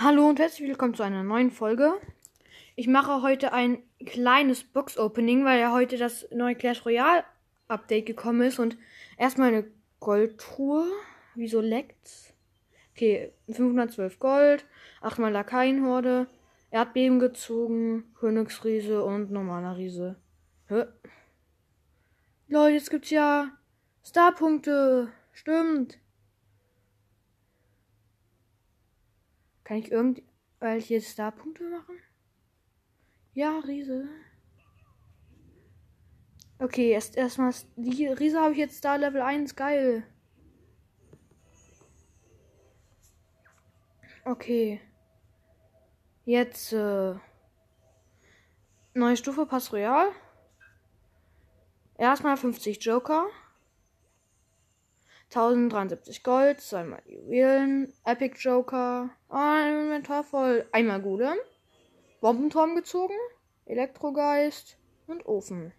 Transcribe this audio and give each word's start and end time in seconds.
Hallo 0.00 0.28
und 0.28 0.38
herzlich 0.38 0.68
willkommen 0.68 0.94
zu 0.94 1.02
einer 1.02 1.24
neuen 1.24 1.50
Folge. 1.50 1.92
Ich 2.76 2.86
mache 2.86 3.20
heute 3.20 3.52
ein 3.52 3.82
kleines 4.06 4.62
Box-Opening, 4.62 5.44
weil 5.44 5.58
ja 5.58 5.72
heute 5.72 5.96
das 5.96 6.28
neue 6.30 6.54
Clash 6.54 6.86
Royale 6.86 7.24
Update 7.66 8.06
gekommen 8.06 8.42
ist 8.42 8.60
und 8.60 8.78
erstmal 9.16 9.48
eine 9.48 9.64
Goldtruhe. 9.98 10.86
Wieso 11.34 11.60
leckt's? 11.60 12.32
Okay, 12.94 13.32
512 13.50 14.20
Gold, 14.20 14.66
8 15.00 15.18
mal 15.18 15.32
Lakaienhorde, 15.32 16.28
Erdbeben 16.70 17.18
gezogen, 17.18 18.04
Königsriese 18.20 19.02
und 19.02 19.32
normaler 19.32 19.76
Riese. 19.76 20.14
Hä? 20.68 20.84
Leute, 22.46 22.74
jetzt 22.74 22.90
gibt's 22.90 23.10
ja 23.10 23.50
Starpunkte. 24.04 25.08
Stimmt. 25.32 25.98
Kann 29.68 29.76
ich 29.76 29.92
irgendwelche 29.92 30.98
Starpunkte 31.02 31.68
machen? 31.68 31.98
Ja, 33.34 33.58
Riese. 33.58 34.08
Okay, 36.58 36.88
erst 36.92 37.18
erstmal 37.18 37.52
die 37.76 38.06
Riese 38.06 38.40
habe 38.40 38.52
ich 38.52 38.58
jetzt 38.58 38.78
Star 38.78 38.96
Level 38.96 39.20
1, 39.20 39.56
geil. 39.56 40.04
Okay. 44.24 44.80
Jetzt 46.24 46.72
äh, 46.72 47.16
neue 48.94 49.18
Stufe 49.18 49.44
Pass 49.44 49.70
Royal. 49.70 50.08
Erstmal 51.98 52.38
50 52.38 52.82
Joker. 52.82 53.26
1073 55.30 56.22
Gold, 56.22 56.60
zweimal 56.60 57.02
Juwelen, 57.04 57.92
Epic 58.04 58.36
Joker, 58.38 59.10
ein 59.28 59.84
Inventar 59.84 60.24
voll, 60.24 60.66
einmal 60.72 61.02
Golem, 61.02 61.36
Bombenturm 62.20 62.74
gezogen, 62.74 63.14
Elektrogeist 63.66 64.78
und 65.06 65.26
Ofen. 65.26 65.72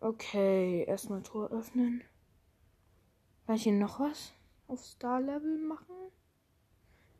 Okay, 0.00 0.84
erstmal 0.86 1.22
Tor 1.22 1.50
öffnen. 1.50 2.04
Kann 3.46 3.56
ich 3.56 3.64
hier 3.64 3.72
noch 3.72 3.98
was 3.98 4.32
auf 4.68 4.84
Star 4.84 5.20
Level 5.20 5.58
machen? 5.58 5.96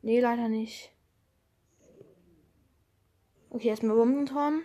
Nee, 0.01 0.21
leider 0.21 0.47
nicht. 0.47 0.91
Okay, 3.49 3.67
erstmal 3.67 3.97
Bombenturm 3.97 4.61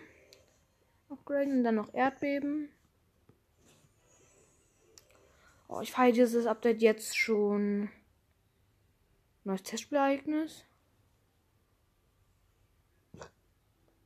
upgraden 1.08 1.58
und 1.58 1.64
dann 1.64 1.76
noch 1.76 1.92
Erdbeben. 1.94 2.68
Oh, 5.74 5.80
ich 5.80 5.90
feiere 5.90 6.12
dieses 6.12 6.44
Update 6.44 6.82
jetzt 6.82 7.16
schon. 7.16 7.88
Neues 9.44 9.62
Testspielereignis. 9.62 10.66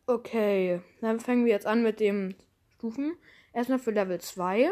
Okay, 0.06 0.80
dann 1.00 1.18
fangen 1.18 1.44
wir 1.44 1.52
jetzt 1.52 1.66
an 1.66 1.82
mit 1.82 1.98
den 1.98 2.36
Stufen. 2.74 3.16
Erstmal 3.52 3.80
für 3.80 3.90
Level 3.90 4.20
2. 4.20 4.70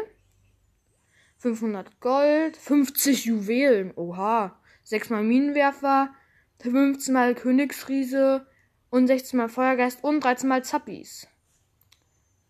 500 1.39 1.99
Gold, 1.99 2.55
50 2.55 3.25
Juwelen, 3.25 3.91
oha. 3.97 4.57
6 4.83 5.09
mal 5.09 5.23
Minenwerfer, 5.23 6.15
15 6.61 7.13
mal 7.13 7.35
Königsriese 7.35 8.47
und 8.89 9.07
16 9.07 9.37
mal 9.37 9.49
Feuergeist 9.49 10.01
und 10.01 10.23
13 10.23 10.47
mal 10.47 10.63
Zappies. 10.63 11.27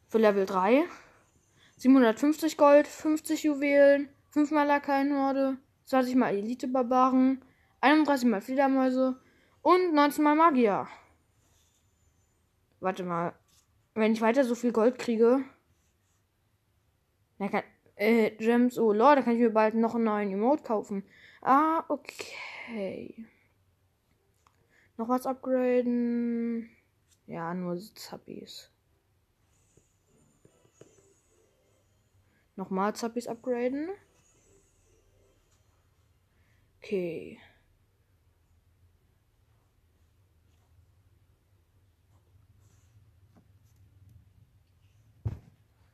Für 0.08 0.20
Level 0.20 0.46
3 0.46 0.84
750 1.78 2.58
Gold, 2.58 2.88
50 2.88 3.44
Juwelen, 3.44 4.10
5 4.36 4.52
mal 4.52 4.68
Lakaienhorde, 4.68 5.58
20 5.86 6.16
mal 6.16 6.36
Elite-Barbaren, 6.36 7.42
31 7.80 8.28
mal 8.28 8.42
Fledermäuse 8.42 9.18
und 9.62 9.94
19 9.94 10.22
mal 10.26 10.36
Magier. 10.36 10.90
Warte 12.82 13.06
mal. 13.06 13.34
Wenn 13.94 14.12
ich 14.12 14.20
weiter 14.20 14.44
so 14.44 14.54
viel 14.54 14.74
Gold 14.74 15.00
kriege. 15.00 15.46
Dann 17.40 17.50
kann, 17.50 17.64
äh, 17.96 18.32
Gems, 18.32 18.78
oh 18.78 18.92
lord, 18.92 19.20
da 19.20 19.22
kann 19.22 19.36
ich 19.36 19.40
mir 19.40 19.52
bald 19.54 19.74
noch 19.76 19.96
einen 19.96 20.04
neuen 20.04 20.32
Emote 20.32 20.64
kaufen. 20.64 21.06
Ah, 21.42 21.86
okay. 21.88 23.26
Noch 24.98 25.08
was 25.08 25.26
upgraden? 25.26 26.70
Ja, 27.26 27.54
nur 27.54 27.80
Zappies. 27.96 28.70
Nochmal 32.58 32.94
Zappies 32.98 33.28
upgraden. 33.28 33.92
Okay. 36.86 37.40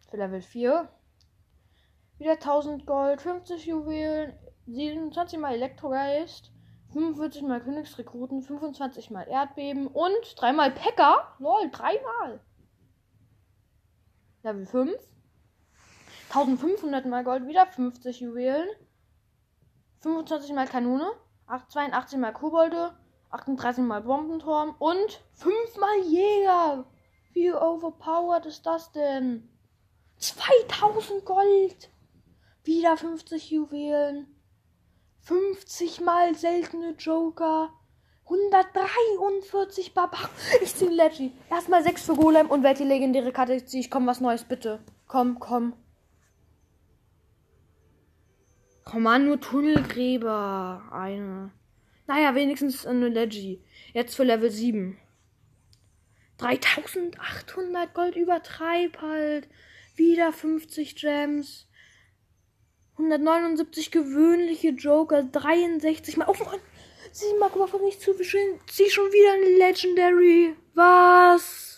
Für 0.09 0.17
Level 0.17 0.41
4. 0.41 0.89
Wieder 2.17 2.33
1000 2.33 2.85
Gold, 2.85 3.21
50 3.21 3.67
Juwelen, 3.67 4.33
27 4.65 5.39
mal 5.39 5.53
Elektrogeist, 5.53 6.51
45 6.91 7.43
mal 7.43 7.61
Königsrekruten, 7.61 8.41
25 8.41 9.11
mal 9.11 9.25
Erdbeben 9.29 9.87
und 9.87 10.11
3 10.35 10.51
mal 10.51 10.71
Pecker. 10.71 11.37
Lol, 11.39 11.69
dreimal. 11.71 12.41
Level 14.43 14.65
5. 14.65 14.91
1500 16.33 17.05
mal 17.05 17.23
Gold, 17.23 17.47
wieder 17.47 17.65
50 17.65 18.19
Juwelen, 18.19 18.67
25 20.01 20.53
mal 20.53 20.67
Kanone, 20.67 21.11
82 21.47 22.17
mal 22.17 22.33
Kobolde, 22.33 22.93
38 23.29 23.83
mal 23.83 24.01
Bombenturm 24.01 24.75
und 24.79 25.21
5 25.33 25.77
mal 25.77 25.99
Jäger. 26.03 26.85
Wie 27.33 27.53
overpowered 27.53 28.45
ist 28.45 28.65
das 28.65 28.91
denn? 28.91 29.47
2000 30.17 31.23
Gold. 31.23 31.91
Wieder 32.63 32.97
50 32.97 33.51
Juwelen. 33.51 34.27
50 35.21 36.01
mal 36.01 36.35
seltene 36.35 36.91
Joker. 36.97 37.69
143 38.25 39.93
Barbaren. 39.93 40.29
Ich 40.61 40.75
ziehe 40.75 40.89
Leggy. 40.91 41.31
Erstmal 41.49 41.83
6 41.83 42.05
für 42.05 42.15
Golem 42.15 42.49
und 42.49 42.63
welche 42.63 42.83
legendäre 42.83 43.31
Karte 43.31 43.63
ziehe 43.65 43.81
ich? 43.81 43.91
Komm, 43.91 44.07
was 44.07 44.19
Neues, 44.19 44.43
bitte. 44.43 44.79
Komm, 45.07 45.39
komm. 45.39 45.73
Komm 48.91 49.07
an, 49.07 49.25
nur 49.25 49.39
Tunnelgräber. 49.39 50.83
Eine. 50.91 51.53
Naja, 52.07 52.35
wenigstens 52.35 52.85
eine 52.85 53.07
Leggy. 53.07 53.63
Jetzt 53.93 54.17
für 54.17 54.25
Level 54.25 54.51
7. 54.51 54.97
3800 56.37 57.93
Gold 57.93 58.17
übertreib 58.17 59.01
halt. 59.01 59.47
Wieder 59.95 60.33
50 60.33 60.97
Gems. 60.97 61.69
179 62.97 63.91
gewöhnliche 63.91 64.71
Joker. 64.71 65.23
63 65.23 66.17
mal. 66.17 66.27
Oh 66.27 66.43
Mann. 66.43 66.59
Sieh 67.13 67.33
mal, 67.39 67.47
guck 67.47 67.59
mal, 67.59 67.67
von 67.67 67.81
nicht 67.85 68.01
zu. 68.01 68.13
Zieh 68.13 68.89
schon 68.89 69.09
wieder 69.13 69.31
eine 69.31 69.69
Legendary. 69.69 70.53
Was? 70.73 71.70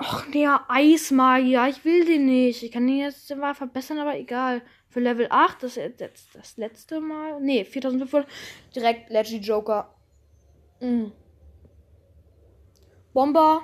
Och, 0.00 0.30
der 0.32 0.64
Eismagier. 0.68 1.66
Ich 1.68 1.84
will 1.84 2.04
den 2.04 2.26
nicht. 2.26 2.62
Ich 2.62 2.70
kann 2.70 2.86
den 2.86 2.98
jetzt 2.98 3.34
mal 3.34 3.54
verbessern, 3.54 3.98
aber 3.98 4.16
egal. 4.16 4.62
Für 4.88 5.00
Level 5.00 5.26
8, 5.28 5.62
das 5.62 5.76
ist 5.76 6.00
jetzt 6.00 6.34
das 6.34 6.56
letzte 6.56 7.00
Mal. 7.00 7.40
Nee, 7.40 7.64
4500. 7.64 8.28
Direkt 8.74 9.10
Leggy 9.10 9.38
Joker. 9.38 9.94
Mhm. 10.80 11.12
Bomber. 13.12 13.62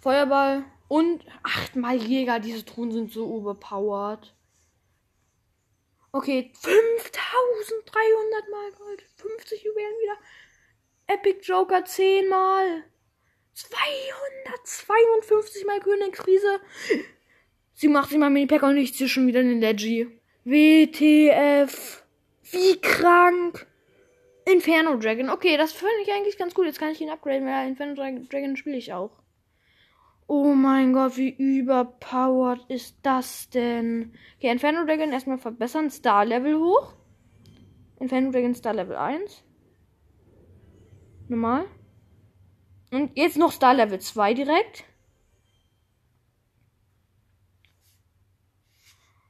Feuerball. 0.00 0.64
Und 0.88 1.24
achtmal 1.42 1.96
Jäger. 1.96 2.40
Diese 2.40 2.64
Truhen 2.64 2.90
sind 2.90 3.12
so 3.12 3.26
overpowered. 3.26 4.34
Okay, 6.12 6.50
5300 6.54 8.48
mal 8.50 8.72
Gold. 8.72 9.02
50 9.16 9.62
Juwelen 9.62 9.94
wieder. 10.02 10.16
Epic 11.06 11.40
Joker 11.42 11.84
10 11.84 12.28
mal. 12.28 12.84
252 13.54 15.66
mal 15.66 15.80
Königskrise. 15.80 16.60
87 17.74 18.18
mal 18.18 18.30
Mini-Pack 18.30 18.62
und 18.62 18.76
ich 18.76 18.94
ziehe 18.94 19.08
schon 19.08 19.26
wieder 19.26 19.40
eine 19.40 19.54
Leggy. 19.54 20.06
WTF. 20.44 22.04
Wie 22.50 22.80
krank. 22.80 23.66
Inferno 24.46 24.96
Dragon. 24.96 25.30
Okay, 25.30 25.56
das 25.56 25.72
finde 25.72 25.94
ich 26.02 26.12
eigentlich 26.12 26.38
ganz 26.38 26.54
gut. 26.54 26.66
Jetzt 26.66 26.78
kann 26.78 26.90
ich 26.90 27.00
ihn 27.00 27.10
upgraden, 27.10 27.46
weil 27.46 27.68
Inferno 27.68 27.94
Dragon 27.94 28.56
spiele 28.56 28.76
ich 28.76 28.92
auch. 28.92 29.10
Oh 30.26 30.54
mein 30.54 30.92
Gott, 30.92 31.16
wie 31.16 31.30
überpowered 31.30 32.64
ist 32.68 32.96
das 33.02 33.50
denn? 33.50 34.12
Okay, 34.36 34.50
Inferno 34.50 34.84
Dragon 34.84 35.12
erstmal 35.12 35.38
verbessern. 35.38 35.90
Star 35.90 36.24
Level 36.24 36.58
hoch. 36.58 36.94
Inferno 37.98 38.30
Dragon 38.30 38.54
Star 38.54 38.74
Level 38.74 38.96
1. 38.96 39.44
Normal. 41.28 41.66
Und 42.90 43.16
jetzt 43.16 43.36
noch 43.36 43.52
Star 43.52 43.74
Level 43.74 44.00
2 44.00 44.34
direkt. 44.34 44.84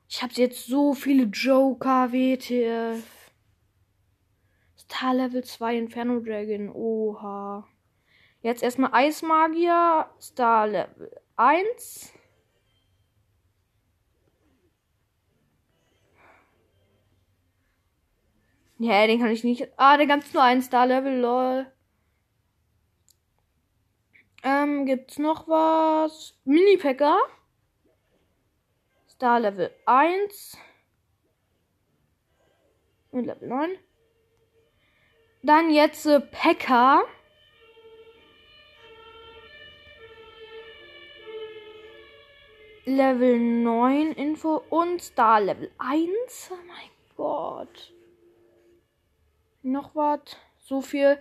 Ich 0.09 0.23
habe 0.23 0.33
jetzt 0.35 0.67
so 0.67 0.95
viele 0.95 1.25
Joker, 1.25 2.13
WTF. 2.13 3.05
Star 4.77 5.15
Level 5.15 5.45
2 5.45 5.77
Inferno 5.77 6.21
Dragon. 6.21 6.71
Oha. 6.71 7.69
Jetzt 8.43 8.63
erstmal 8.63 8.93
Eismagier. 8.93 10.11
Star 10.21 10.67
Level 10.67 11.11
1. 11.37 12.13
Ja, 18.79 19.07
den 19.07 19.21
kann 19.21 19.31
ich 19.31 19.45
nicht. 19.45 19.69
Ah, 19.77 19.99
der 19.99 20.07
ganz 20.07 20.33
nur 20.33 20.43
ein 20.43 20.63
Star 20.63 20.87
Level, 20.87 21.21
lol. 21.21 21.71
Ähm, 24.43 24.87
gibt's 24.87 25.19
noch 25.19 25.49
was? 25.49 26.35
Mini-Packer. 26.45 27.19
Star 29.09 29.41
Level 29.41 29.71
1. 29.85 30.57
Und 33.11 33.27
Level 33.27 33.49
9. 33.49 33.71
Dann 35.43 35.71
jetzt 35.71 36.07
äh, 36.07 36.21
Pekka. 36.21 37.03
Level 42.87 43.39
9 43.39 44.13
Info 44.13 44.63
und 44.71 45.03
Star 45.03 45.41
Level 45.41 45.71
1. 45.79 46.51
Oh 46.51 46.57
mein 46.67 46.91
Gott. 47.17 47.93
Noch 49.63 49.95
was. 49.95 50.21
So 50.59 50.81
viel. 50.81 51.19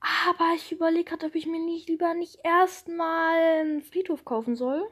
Aber 0.00 0.52
ich 0.56 0.72
überlege 0.72 1.04
gerade, 1.04 1.26
ob 1.26 1.34
ich 1.34 1.46
mir 1.46 1.60
nicht 1.60 1.88
lieber 1.88 2.14
nicht 2.14 2.38
erstmal 2.42 3.60
einen 3.60 3.82
Friedhof 3.82 4.24
kaufen 4.24 4.56
soll. 4.56 4.82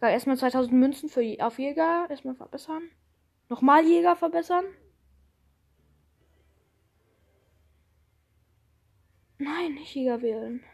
Sag 0.00 0.12
erstmal 0.12 0.36
2000 0.36 0.72
Münzen 0.72 1.08
für 1.08 1.22
auf 1.44 1.58
Jäger. 1.58 2.06
Erstmal 2.10 2.34
verbessern. 2.34 2.90
Nochmal 3.48 3.84
Jäger 3.84 4.16
verbessern. 4.16 4.64
Nein, 9.38 9.74
nicht 9.74 9.94
Jäger 9.94 10.20
wählen. 10.20 10.64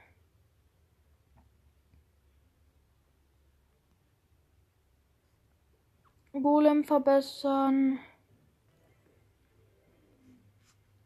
Golem 6.33 6.85
verbessern. 6.85 8.01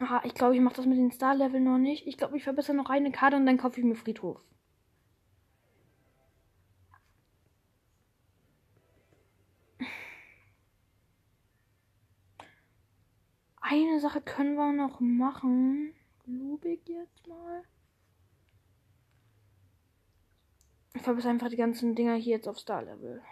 Ah, 0.01 0.23
ich 0.25 0.35
glaube, 0.35 0.55
ich 0.55 0.61
mache 0.61 0.77
das 0.77 0.87
mit 0.87 0.97
den 0.99 1.11
Star-Level 1.11 1.61
noch 1.61 1.79
nicht. 1.79 2.07
Ich 2.07 2.17
glaube, 2.17 2.37
ich 2.37 2.45
verbessere 2.45 2.77
noch 2.77 2.89
eine 2.89 3.11
Karte 3.11 3.37
und 3.37 3.47
dann 3.47 3.59
kaufe 3.59 3.81
ich 3.81 3.87
mir 3.87 3.97
Friedhof. 3.97 4.41
Eine 13.61 14.01
Sache 14.01 14.21
können 14.23 14.55
wir 14.55 14.73
noch 14.73 15.01
machen. 15.01 15.93
Lubig 16.27 16.89
jetzt 16.89 17.27
mal. 17.27 17.63
Ich 20.95 21.03
verbessere 21.03 21.33
einfach 21.33 21.49
die 21.49 21.57
ganzen 21.57 21.95
Dinger 21.95 22.15
hier 22.15 22.37
jetzt 22.37 22.49
auf 22.49 22.59
Star-Level. 22.59 23.23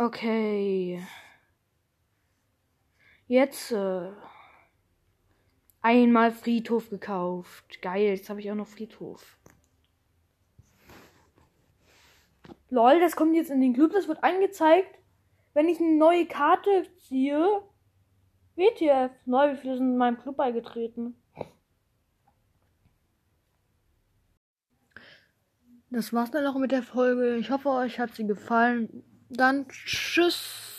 Okay. 0.00 1.06
Jetzt 3.26 3.70
äh, 3.70 4.12
einmal 5.82 6.30
Friedhof 6.30 6.88
gekauft. 6.88 7.82
Geil, 7.82 8.04
jetzt 8.04 8.30
habe 8.30 8.40
ich 8.40 8.50
auch 8.50 8.54
noch 8.54 8.66
Friedhof. 8.66 9.36
Lol, 12.70 12.98
das 12.98 13.14
kommt 13.14 13.34
jetzt 13.34 13.50
in 13.50 13.60
den 13.60 13.74
Club. 13.74 13.92
Das 13.92 14.08
wird 14.08 14.24
angezeigt, 14.24 14.88
wenn 15.52 15.68
ich 15.68 15.78
eine 15.78 15.98
neue 15.98 16.24
Karte 16.24 16.86
ziehe. 16.96 17.62
WTF, 18.56 19.10
neu, 19.26 19.52
wie 19.52 19.56
viele 19.58 19.76
sind 19.76 19.90
in 19.90 19.98
meinem 19.98 20.16
Club 20.16 20.38
beigetreten? 20.38 21.14
Das 25.90 26.14
war's 26.14 26.30
dann 26.30 26.46
auch 26.46 26.56
mit 26.56 26.72
der 26.72 26.82
Folge. 26.82 27.36
Ich 27.36 27.50
hoffe, 27.50 27.68
euch 27.68 28.00
hat 28.00 28.14
sie 28.14 28.26
gefallen. 28.26 29.04
Dann 29.30 29.66
tschüss. 29.68 30.69